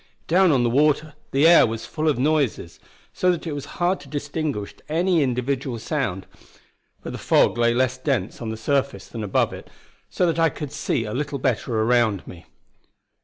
[0.27, 2.79] Down on the water the air was full of noises,
[3.13, 6.25] so that it was hard to distinguish any individual sound;
[7.03, 9.69] but the fog lay less dense on the surface than above it,
[10.09, 12.47] so that I could see a little better around me.